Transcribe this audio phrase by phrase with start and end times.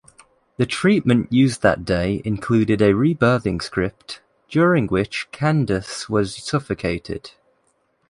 [0.57, 7.33] The treatment used that day included a rebirthing script, during which Candace was suffocated.